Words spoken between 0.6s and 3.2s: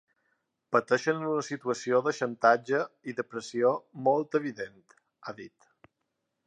Pateixen una situació de xantatge i